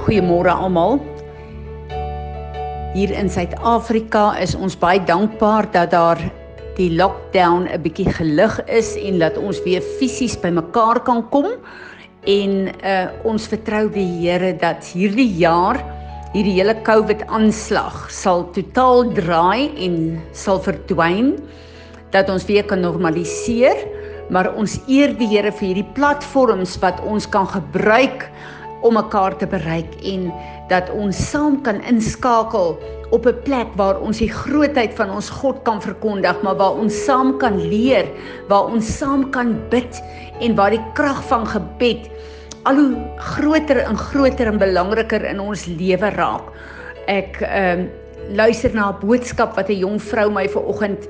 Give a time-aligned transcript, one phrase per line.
[0.00, 0.96] Goeiemôre almal.
[2.94, 6.20] Hier in Suid-Afrika is ons baie dankbaar dat daar
[6.78, 11.52] die lockdown 'n bietjie gelig is en dat ons weer fisies bymekaar kan kom
[12.24, 15.76] en uh, ons vertrou die Here dat hierdie jaar
[16.32, 21.36] hierdie hele COVID aanslag sal totaal draai en sal verdwyn
[22.10, 23.76] dat ons weer kan normaliseer
[24.30, 28.30] maar ons eer die Here vir hierdie platforms wat ons kan gebruik
[28.82, 30.32] om mekaar te bereik en
[30.68, 32.78] dat ons saam kan inskakel
[33.10, 37.04] op 'n plek waar ons die grootheid van ons God kan verkondig, maar waar ons
[37.04, 38.06] saam kan leer,
[38.48, 40.02] waar ons saam kan bid
[40.40, 42.10] en waar die krag van gebed
[42.62, 46.52] al hoe groter en groter en belangriker in ons lewe raak.
[47.06, 47.88] Ek ehm uh,
[48.30, 51.08] luister na 'n boodskap wat 'n jong vrou my vanoggend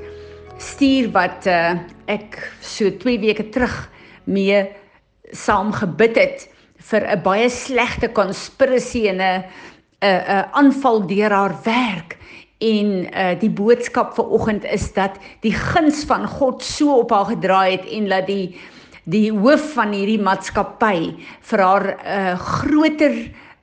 [0.56, 1.74] stuur wat uh,
[2.06, 3.90] ek so 2 weke terug
[4.24, 4.68] mee
[5.32, 6.48] saam gebid het
[6.80, 9.44] vir 'n baie slegte konspirasie en 'n
[10.02, 12.16] 'n 'n aanval deur haar werk.
[12.58, 17.24] En uh die boodskap vir oggend is dat die guns van God so op haar
[17.24, 18.56] gedraai het en dat die
[19.04, 23.16] die hoof van hierdie maatskappy vir haar uh groter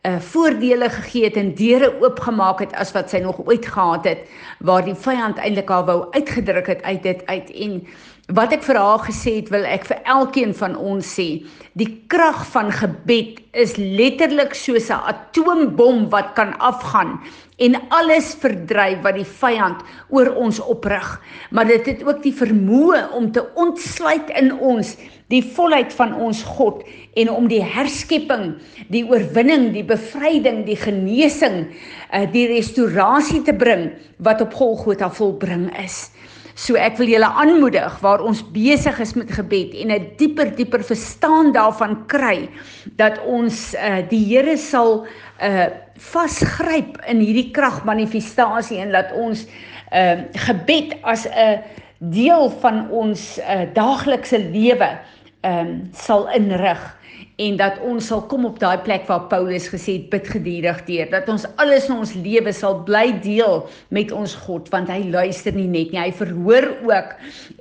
[0.08, 4.26] uh voordele gegee het en deure oopgemaak het as wat sy nog ooit gehad het
[4.60, 7.52] waar die vyand eintlik haar wou uitgedruk het uit dit uit.
[7.52, 7.88] En
[8.28, 11.46] Wat ek vir haar gesê het, wil ek vir elkeen van ons sê.
[11.80, 17.24] Die krag van gebed is letterlik soos 'n atoombom wat kan afgaan
[17.58, 21.08] en alles verdryf wat die vyand oor ons oprig.
[21.52, 24.98] Maar dit het ook die vermoë om te ontsluit in ons
[25.32, 26.84] die volheid van ons God
[27.16, 28.58] en om die herskepping,
[28.90, 31.68] die oorwinning, die bevryding, die genesing,
[32.12, 36.12] eh, die restaurasie te bring wat op Golgotha volbring is.
[36.58, 40.82] So ek wil julle aanmoedig waar ons besig is met gebed en 'n dieper dieper
[40.82, 42.50] verstaan daarvan kry
[42.98, 45.06] dat ons uh, die Here sal
[45.42, 45.68] uh
[45.98, 49.46] vasgryp in hierdie kragmanifestasie en laat ons
[49.94, 51.62] uh gebed as 'n
[52.00, 54.98] deel van ons uh daaglikse lewe
[55.42, 56.97] ehm um, sal inrig
[57.38, 61.10] en dat ons sal kom op daai plek waar Paulus gesê het bid gedurig deur
[61.12, 63.62] dat ons alles in ons lewe sal bly deel
[63.94, 67.14] met ons God want hy luister nie net nie hy verhoor ook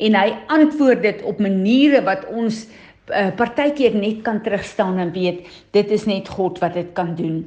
[0.08, 2.64] en hy antwoord dit op maniere wat ons
[3.12, 5.44] uh, partykeer net kan terugstaan en weet
[5.76, 7.44] dit is net God wat dit kan doen.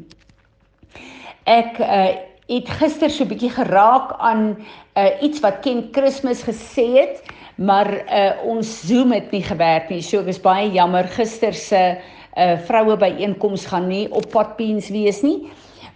[1.50, 2.14] Ek uh,
[2.50, 7.26] het gister so 'n bietjie geraak aan uh, iets wat Ken Christmas gesê het
[7.58, 10.02] maar uh, ons Zoom het nie gewerk nie.
[10.02, 11.04] So ek is baie jammer.
[11.12, 15.50] Gister se uh, uh, vroue byeenkoms gaan nie op potbeens wees nie.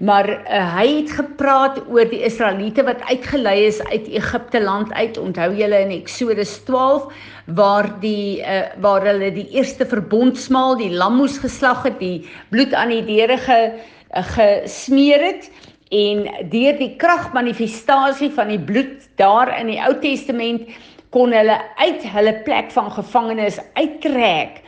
[0.04, 5.18] Maar uh, hy het gepraat oor die Israeliete wat uitgelei is uit Egipte land uit.
[5.18, 7.08] Onthou julle in Eksodus 12
[7.56, 12.74] waar die uh, waar hulle die eerste verbondsmaal, die lam moes geslag het, die bloed
[12.74, 15.52] aan die deure ge, uh, gesmeer het
[15.94, 20.66] en deur die kragmanifestasie van die bloed daar in die Ou Testament
[21.14, 24.62] kon hulle uit hulle plek van gevangenes uittrek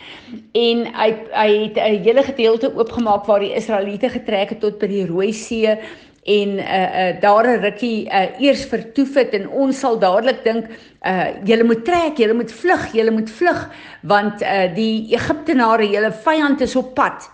[0.53, 4.88] en hy hy het 'n hele gedeelte oopgemaak waar die Israeliete getrek het tot by
[4.88, 5.66] die Rooi See
[6.25, 10.66] en uh uh daar 'n rukkie uh eers vertoef het en ons sal dadelik dink
[11.06, 13.69] uh julle moet trek, julle moet vlug, julle moet vlug
[14.01, 17.29] want uh die Egiptenare, julle vyand is op pad.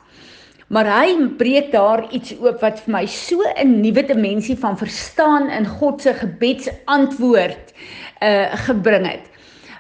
[0.67, 5.49] Maar hy breek daar iets oop wat vir my so 'n nuwe dimensie van verstaan
[5.49, 7.73] in God se gebedsantwoord
[8.21, 9.27] uh gebring het.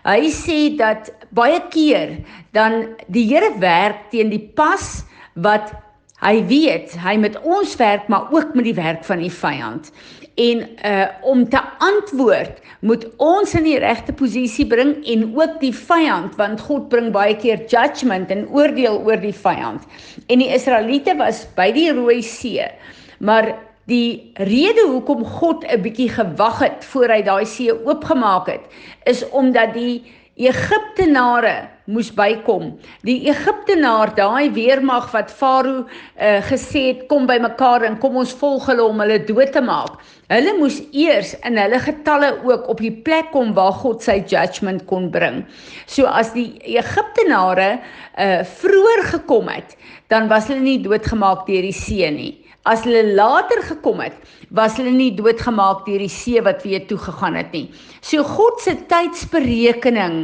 [0.01, 2.17] Hy sê dat baie keer
[2.57, 5.03] dan die Here werk teen die pas
[5.37, 5.73] wat
[6.21, 9.91] hy weet hy met ons werk maar ook met die werk van die vyand.
[10.41, 15.73] En uh om te antwoord moet ons in die regte posisie bring en ook die
[15.75, 19.85] vyand want God bring baie keer judgment en oordeel oor die vyand.
[20.33, 22.65] En die Israeliete was by die Rooi See.
[23.21, 23.53] Maar
[23.91, 28.63] Die rede hoekom God 'n bietjie gewag het voor hy daai see oopgemaak het,
[29.03, 30.03] is omdat die
[30.39, 32.69] Egiptenare moes bykom.
[33.03, 38.69] Die Egiptenaar, daai weermag wat Farao uh, gesê het kom bymekaar en kom ons volg
[38.71, 39.99] hulle om hulle dood te maak.
[40.31, 44.85] Hulle moes eers in hulle getalle ook op die plek kom waar God sy judgment
[44.87, 45.43] kon bring.
[45.85, 49.75] So as die Egiptenare uh, vroeër gekom het,
[50.07, 52.33] dan was hulle nie doodgemaak deur die see nie.
[52.61, 54.13] As hulle later gekom het,
[54.53, 57.71] was hulle nie doodgemaak deur die see wat weer toe gegaan het nie.
[58.05, 60.17] So God se tydsberekening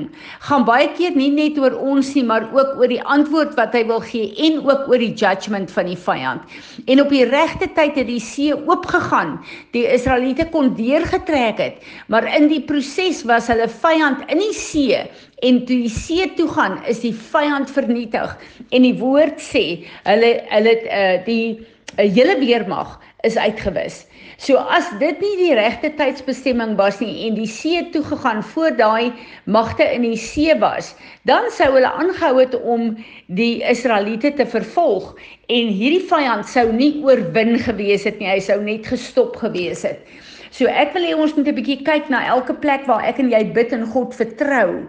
[0.46, 3.82] gaan baie keer nie net oor ons nie, maar ook oor die antwoord wat hy
[3.90, 6.44] wil gee en ook oor die judgment van die vyand.
[6.86, 9.40] En op die regte tyd het die see oopgegaan.
[9.74, 15.00] Die Israeliete kon deurgetrek het, maar in die proses was hulle vyand in die see
[15.46, 18.38] en toe die see toe gaan, is die vyand vernietig.
[18.70, 19.64] En die woord sê,
[20.06, 21.58] hulle hulle uh, die
[21.96, 24.06] 'n hele weermag is uitgewis.
[24.38, 28.76] So as dit nie die regte tydsbestemming was nie en die see toe gegaan voor
[28.78, 29.14] daai
[29.46, 30.92] magte in die see was,
[31.26, 32.92] dan sou hulle aangehou het om
[33.40, 35.16] die Israeliete te vervolg
[35.50, 40.06] en hierdie vyand sou nie oorwin gewees het nie, hy sou net gestop gewees het.
[40.52, 43.32] So ek wil hê ons moet 'n bietjie kyk na elke plek waar ek en
[43.34, 44.86] jy bid en God vertrou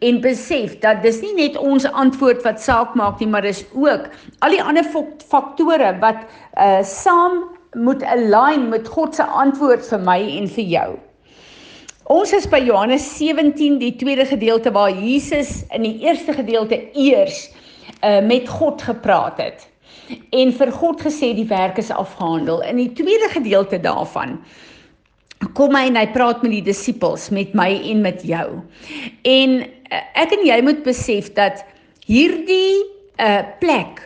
[0.00, 4.08] en besef dat dis nie net ons antwoord wat saak maak nie, maar dis ook
[4.40, 4.86] al die ander
[5.28, 6.24] faktore wat
[6.56, 7.42] uh saam
[7.78, 10.90] moet align met God se antwoord vir my en vir jou.
[12.10, 17.44] Ons is by Johannes 17, die tweede gedeelte waar Jesus in die eerste gedeelte eers
[18.02, 19.68] uh, met God gepraat het
[20.34, 22.64] en vir God gesê die werk is afgehandel.
[22.66, 24.40] In die tweede gedeelte daarvan
[25.56, 28.60] kom hy en hy praat met die disippels, met my en met jou.
[29.28, 31.64] En uh, ek en jy moet besef dat
[32.06, 32.82] hierdie
[33.20, 34.02] uh, plek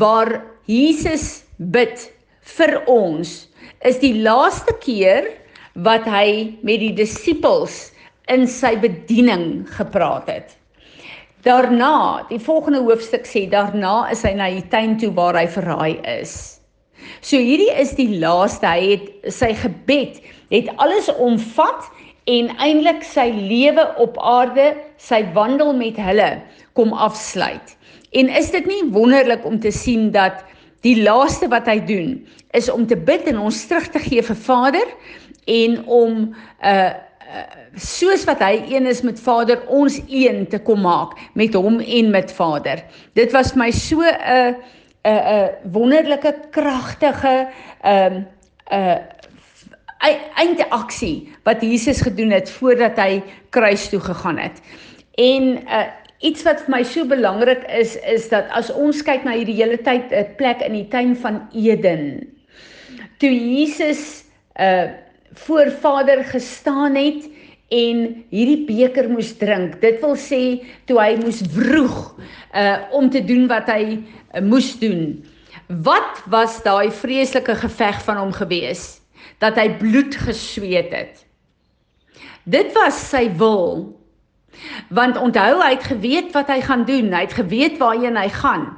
[0.00, 0.36] waar
[0.68, 2.08] Jesus bid
[2.56, 3.32] vir ons
[3.84, 5.28] is die laaste keer
[5.84, 7.90] wat hy met die disippels
[8.32, 10.54] in sy bediening gepraat het.
[11.44, 16.00] Daarna, die volgende hoofstuk sê daarna is hy na die tuin toe waar hy verraai
[16.08, 16.54] is.
[17.20, 20.22] So hierdie is die laaste, hy het sy gebed
[20.54, 21.90] het alles omvat
[22.30, 26.30] en eintlik sy lewe op aarde, sy wandel met hulle
[26.78, 27.76] kom afsluit.
[28.14, 30.44] En is dit nie wonderlik om te sien dat
[30.84, 32.18] Die laaste wat hy doen
[32.56, 34.90] is om te bid en ons terug te gee vir Vader
[35.48, 36.18] en om
[36.60, 37.44] uh, uh
[37.80, 42.10] soos wat hy een is met Vader ons een te kom maak met hom en
[42.12, 42.84] met Vader.
[43.18, 44.52] Dit was my so 'n uh,
[45.02, 47.48] 'n 'n wonderlike kragtige
[47.82, 48.22] ehm
[48.72, 48.98] uh, uh
[50.36, 53.22] eindaksie wat Jesus gedoen het voordat hy
[53.54, 54.62] kruis toe gegaan het.
[55.20, 55.84] En uh
[56.24, 59.76] iets wat vir my so belangrik is is dat as ons kyk na hierdie hele
[59.76, 62.24] tyd 'n plek in die tuin van Eden
[63.18, 64.24] toe Jesus
[64.60, 64.88] uh
[65.34, 67.26] voor Vader gestaan het
[67.68, 69.80] en hierdie beker moes drink.
[69.82, 72.14] Dit wil sê toe hy moes vroeg
[72.54, 75.24] uh om te doen wat hy uh, moes doen.
[75.66, 79.03] Wat was daai vreeslike geveg van hom gewees
[79.38, 81.26] dat hy bloed gesweet het
[82.44, 83.94] dit was sy wil
[84.88, 88.68] Want onthou hy het geweet wat hy gaan doen, hy het geweet waarheen hy gaan.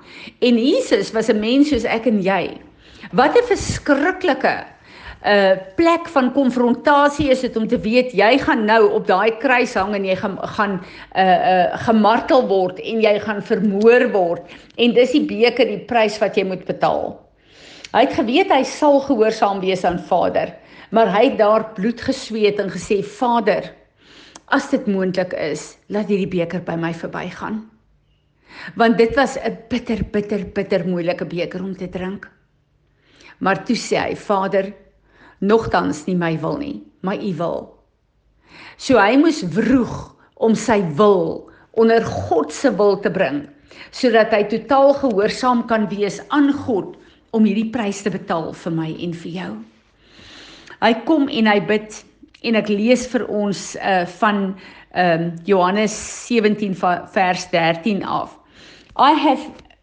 [0.40, 2.56] En Jesus was 'n mens soos ek en jy.
[3.12, 4.64] Wat 'n verskriklike
[5.24, 9.36] 'n uh, plek van konfrontasie is dit om te weet jy gaan nou op daai
[9.38, 10.80] kruis hang en jy gaan gaan 'n
[11.18, 14.42] uh, uh, gemartel word en jy gaan vermoor word
[14.76, 17.25] en dis die beker die prys wat jy moet betaal.
[17.96, 20.50] Hy het geweet hy sal gehoorsaam wees aan Vader,
[20.92, 23.70] maar hy het daar bloed gesweet en gesê Vader,
[24.52, 27.62] as dit moontlik is, laat hierdie beker by my verbygaan.
[28.76, 32.28] Want dit was 'n bitter bitter bitter moeilike beker om te drink.
[33.40, 34.74] Maar toe sê hy: "Vader,
[35.40, 37.78] nogtans nie my wil nie, maar U wil."
[38.76, 43.48] So hy moes vroeg om sy wil onder God se wil te bring,
[43.90, 46.96] sodat hy totaal gehoorsaam kan wees aan God
[47.36, 49.52] om hierdie prys te betaal vir my en vir jou.
[50.80, 52.00] Hy kom en hy bid
[52.46, 54.42] en ek lees vir ons uh van
[54.96, 55.94] um Johannes
[56.28, 56.74] 17
[57.14, 58.36] vers 13 af.
[58.96, 59.40] I have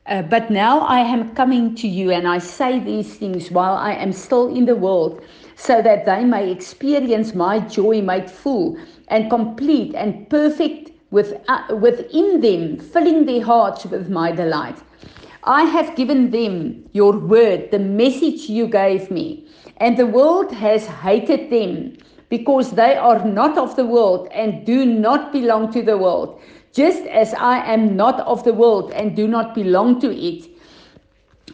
[0.09, 3.93] uh, but now I am coming to you and I say these things while I
[3.93, 5.21] am still in the world
[5.55, 11.75] so that they may experience my joy made full and complete and perfect with uh,
[11.75, 14.77] within them filling their hearts with my delight.
[15.45, 19.45] I have given them your word the message you gave me
[19.77, 21.97] and the world has hated them
[22.29, 26.39] because they are not of the world and do not belong to the world,
[26.71, 30.49] just as I am not of the world and do not belong to it.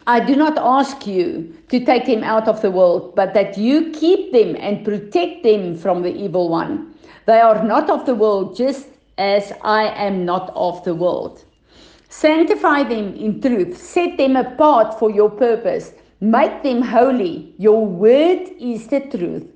[0.06, 3.90] I do not ask you to take them out of the world, but that you
[3.90, 6.94] keep them and protect them from the evil one.
[7.26, 8.86] They are not of the world, just
[9.18, 11.44] as I am not of the world.
[12.10, 17.54] Sanctify them in truth, set them apart for your purpose, make them holy.
[17.56, 19.46] Your word is the truth.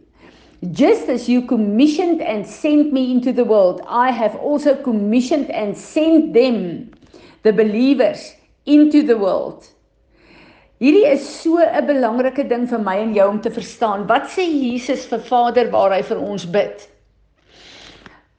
[0.70, 5.76] Just as you commissioned and sent me into the world, I have also commissioned and
[5.76, 6.92] sent them,
[7.42, 8.34] the believers,
[8.66, 9.66] into the world.
[10.80, 14.06] Hierdie is so 'n belangrike ding vir my en jou om te verstaan.
[14.06, 16.88] Wat sê Jesus vir Vader waar hy vir ons bid?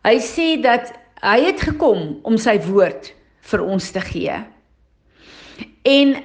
[0.05, 3.14] Hy sê dat hy het gekom om sy woord
[3.51, 4.37] vir ons te gee.
[5.85, 6.15] En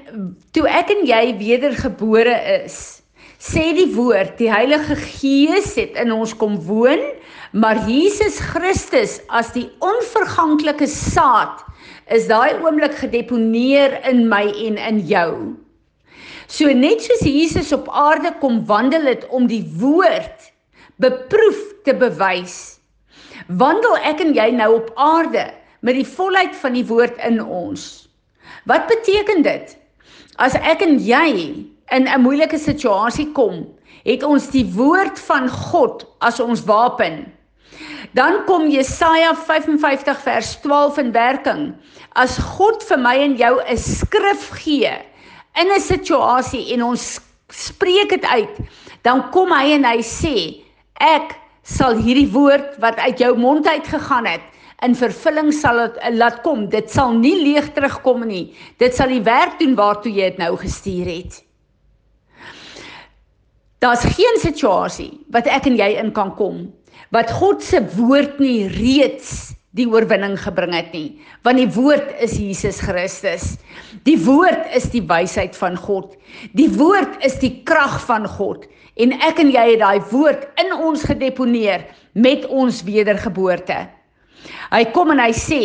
[0.56, 2.34] toe ek en jy wedergebore
[2.64, 3.00] is,
[3.40, 7.00] sê die woord, die Heilige Gees het in ons kom woon,
[7.52, 11.64] maar Jesus Christus as die onverganklike saad
[12.14, 15.32] is daai oomblik gedeponeer in my en in jou.
[16.50, 20.50] So net soos Jesus op aarde kom wandel het om die woord
[21.00, 22.80] beproef te bewys.
[23.46, 25.46] Wandel ek en jy nou op aarde
[25.80, 28.08] met die volheid van die woord in ons.
[28.68, 29.76] Wat beteken dit?
[30.36, 31.30] As ek en jy
[31.90, 33.66] in 'n moeilike situasie kom,
[34.04, 37.32] het ons die woord van God as ons wapen.
[38.12, 41.74] Dan kom Jesaja 55 vers 12 in werking.
[42.12, 44.92] As God vir my en jou 'n skrif gee
[45.54, 48.56] in 'n situasie en ons spreek dit uit,
[49.02, 50.64] dan kom hy en hy sê,
[51.00, 54.40] ek sal hierdie woord wat uit jou mond uit gegaan het
[54.86, 56.66] in vervulling sal dit laat kom.
[56.72, 58.50] Dit sal nie leeg terugkom nie.
[58.80, 61.40] Dit sal die werk doen waartoe jy dit nou gestuur het.
[63.80, 66.68] Daar's geen situasie wat ek en jy in kan kom
[67.14, 72.36] wat God se woord nie reeds die oorwinning gebring het nie want die woord is
[72.38, 73.54] Jesus Christus
[74.06, 76.14] die woord is die wysheid van God
[76.58, 78.66] die woord is die krag van God
[79.00, 81.86] en ek en jy het daai woord in ons gedeponeer
[82.18, 83.78] met ons wedergeboorte
[84.70, 85.62] hy kom en hy sê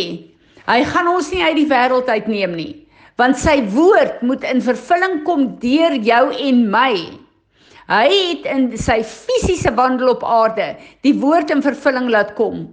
[0.65, 2.71] hy gaan ons nie uit die wêreld uitneem nie
[3.19, 6.95] want sy woord moet in vervulling kom deur jou en my
[7.85, 10.71] Hy het in sy fisiese wandel op aarde
[11.05, 12.63] die woord in vervulling laat kom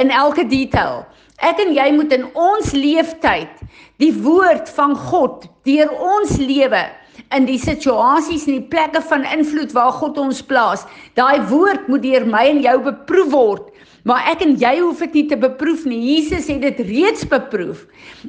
[0.00, 1.02] in elke detail.
[1.44, 3.60] Ek en jy moet in ons leeftyd
[4.00, 6.80] die woord van God deur ons lewe
[7.36, 10.86] in die situasies en die plekke van invloed waar God ons plaas.
[11.20, 13.68] Daai woord moet deur my en jou beproef word
[14.04, 15.96] Maar ek en jy hoef dit nie te beproef nie.
[16.12, 17.86] Jesus het dit reeds beproef.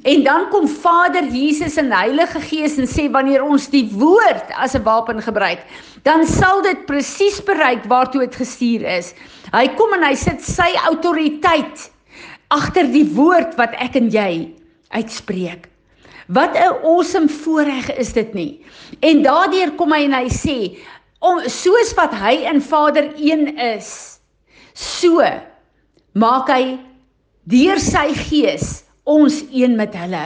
[0.07, 4.75] En dan kom Vader Jesus en Heilige Gees en sê wanneer ons die woord as
[4.75, 5.59] 'n wapen gebruik,
[6.07, 9.13] dan sal dit presies bereik waartoe dit gestuur is.
[9.51, 11.91] Hy kom en hy sit sy autoriteit
[12.47, 14.55] agter die woord wat ek en jy
[14.95, 15.67] uitspreek.
[16.27, 18.63] Wat 'n awesome voorreg is dit nie.
[19.01, 20.79] En daardeur kom hy en hy sê
[21.19, 24.19] om soos wat hy in Vader 1 is,
[24.73, 25.19] so
[26.15, 26.77] maak hy
[27.51, 30.25] deur sy gees ons een met hulle.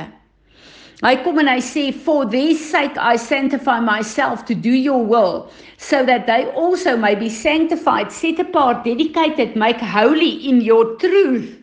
[1.01, 5.50] Hy kom en hy sê for this sake I sanctify myself to do your will
[5.77, 11.58] so that they also may be sanctified set apart dedicated make holy in your truth.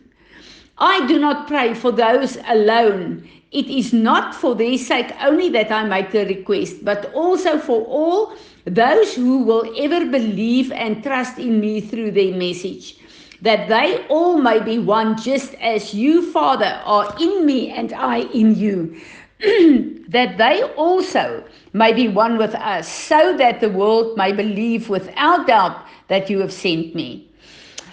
[0.77, 3.23] I do not pray for those alone.
[3.51, 7.81] It is not for their sake only that I make the request, but also for
[7.85, 12.97] all those who will ever believe and trust in me through their message
[13.41, 18.19] that they all may be one just as you, Father, are in me and I
[18.33, 18.99] in you,
[20.09, 25.47] that they also may be one with us, so that the world may believe without
[25.47, 27.27] doubt that you have sent me.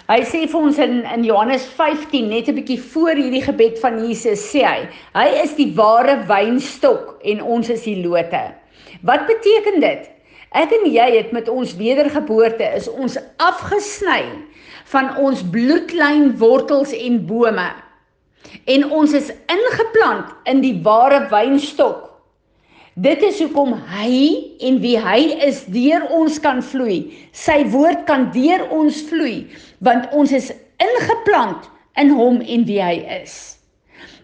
[0.05, 3.97] Hy sê vir ons in in Johannes 15 net 'n bietjie voor hierdie gebed van
[4.05, 4.81] Jesus sê hy,
[5.17, 8.43] hy is die ware wynstok en ons is die lote.
[9.01, 10.14] Wat beteken dit?
[10.55, 14.23] Ek en jy het met ons wedergeboorte is ons afgesny
[14.93, 17.67] van ons bloedlyn wortels en bome.
[18.71, 22.05] En ons is ingeplant in die ware wynstok.
[22.95, 24.15] Dit is hoekom hy
[24.63, 27.01] en wie hy is deur ons kan vloei.
[27.35, 29.49] Sy woord kan deur ons vloei
[29.83, 31.67] want ons is ingeplant
[31.99, 33.54] in hom en wie hy is.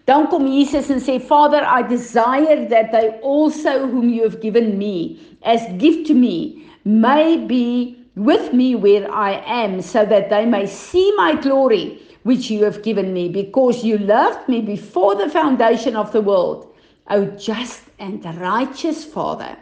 [0.06, 4.76] Dan kom Jesus en sê Father I desire that they also whom you have given
[4.78, 10.44] me as gift to me may be with me where I am, so that they
[10.44, 15.28] may see my glory which you have given me, because you loved me before the
[15.28, 16.68] foundation of the world.
[17.10, 19.56] O just and righteous Father.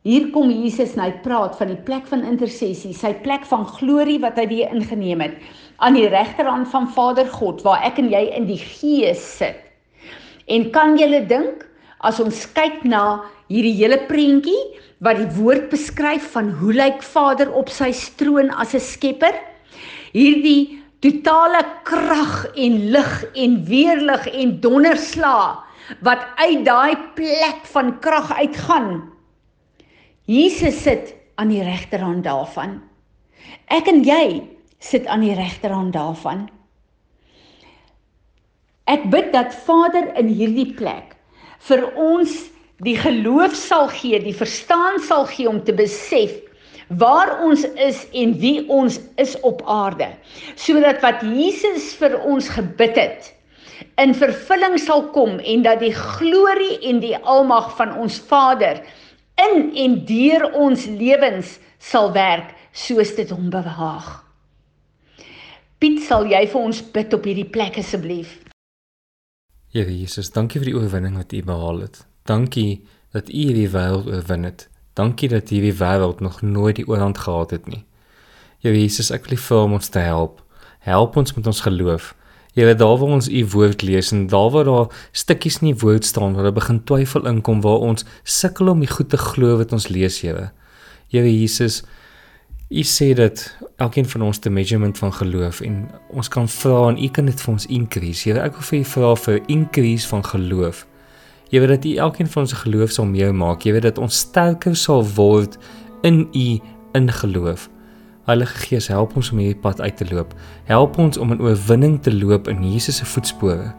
[0.00, 4.16] Hier kom Jesus en hy praat van die plek van intersessie, sy plek van glorie
[4.22, 5.34] wat hy weer ingeneem het
[5.84, 9.60] aan die regterhand van Vader God waar ek en jy in die gees sit.
[10.48, 11.66] En kan jy dink
[12.00, 13.20] as ons kyk na
[13.52, 14.56] hierdie hele prentjie
[15.04, 19.36] wat die woord beskryf van hoe lyk Vader op sy troon as 'n skepper?
[20.16, 25.60] Hierdie totale krag en lig en weerlig en donderslag
[26.00, 29.19] wat uit daai plek van krag uitgaan.
[30.30, 32.76] Jesus sit aan die regterhand daarvan.
[33.66, 34.44] Ek en jy
[34.78, 36.44] sit aan die regterhand daarvan.
[38.86, 41.16] Ek bid dat Vader in hierdie plek
[41.66, 42.36] vir ons
[42.86, 46.38] die geloof sal gee, die verstaan sal gee om te besef
[47.02, 50.08] waar ons is en wie ons is op aarde,
[50.58, 53.30] sodat wat Jesus vir ons gebid het
[54.02, 58.82] in vervulling sal kom en dat die glorie en die almag van ons Vader
[59.48, 64.10] in en deur ons lewens sal werk soos dit hom behaag.
[65.80, 68.36] Piet, sal jy vir ons bid op hierdie plek asseblief?
[69.72, 72.02] Here Jesus, dankie vir die oorwinning wat U behaal het.
[72.28, 72.82] Dankie
[73.14, 74.66] dat U hierdie wêreld oorwin het.
[74.98, 77.84] Dankie dat hierdie wêreld nog nooit die oorhand gehad het nie.
[78.60, 80.42] Here Jesus, ek wil U vra om ons te help.
[80.84, 82.12] Help ons met ons geloof.
[82.54, 86.04] Here, daar waar ons U woord lees en daar waar daar stukkies in die woord
[86.04, 89.72] staan waar daar begin twyfel inkom waar ons sukkel om die goed te glo wat
[89.72, 90.50] ons lees, Here.
[91.08, 91.82] Here Jesus,
[92.70, 96.98] U sê dat elkeen van ons 'n measurement van geloof en ons kan vra en
[97.04, 98.28] U kan dit vir ons increase.
[98.28, 100.86] Here, ek wil vir U vra vir increase van geloof.
[101.50, 103.62] Jy weet dat U elkeen van ons geloof sal meer maak.
[103.62, 105.58] Jy weet dat ons sterker sal word
[106.02, 106.60] in U
[106.94, 107.68] in geloof.
[108.30, 110.36] Heilige Gees, help ons om hierdie pad uit te loop.
[110.68, 113.72] Help ons om in oorwinning te loop in Jesus se voetspore.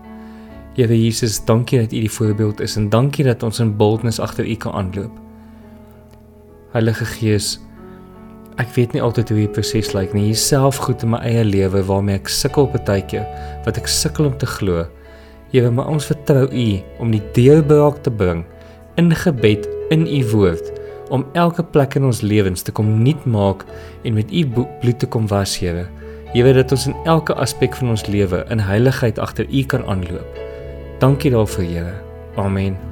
[0.76, 4.44] Here Jesus, dankie dat U die voorbeeld is en dankie dat ons in boldness agter
[4.44, 5.14] U kan aanloop.
[6.76, 7.54] Heilige Gees,
[8.60, 10.26] ek weet nie altyd hoe die proses lyk nie.
[10.34, 13.24] Jouself goed in my eie lewe waarmee ek sukkel baie keer,
[13.64, 14.84] wat ek sukkel om te glo.
[15.56, 16.68] Here, maar ons vertrou U
[17.00, 18.44] om die deurbraak te bring
[19.00, 19.64] in gebed
[19.96, 20.76] in U woord
[21.12, 23.66] om elke plek in ons lewens te kom nuut maak
[24.08, 25.88] en met U bloed te kom was, Here.
[26.32, 29.84] Jy weet dat ons in elke aspek van ons lewe in heiligheid agter U kan
[29.92, 30.40] aanloop.
[31.04, 32.00] Dankie daarvoor, Here.
[32.40, 32.91] Amen.